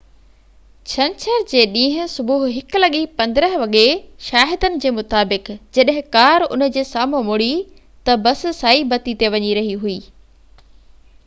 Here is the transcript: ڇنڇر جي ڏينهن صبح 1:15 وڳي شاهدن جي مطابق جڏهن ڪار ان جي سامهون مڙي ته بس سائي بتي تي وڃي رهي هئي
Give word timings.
ڇنڇر 0.91 1.41
جي 1.49 1.59
ڏينهن 1.75 2.07
صبح 2.13 2.45
1:15 2.61 3.59
وڳي 3.65 3.83
شاهدن 4.29 4.81
جي 4.87 4.93
مطابق 5.01 5.51
جڏهن 5.79 6.09
ڪار 6.17 6.47
ان 6.47 6.67
جي 6.79 6.87
سامهون 6.95 7.29
مڙي 7.31 7.53
ته 8.09 8.19
بس 8.27 8.43
سائي 8.63 8.89
بتي 8.97 9.17
تي 9.23 9.33
وڃي 9.37 9.55
رهي 9.63 9.77
هئي 9.87 9.97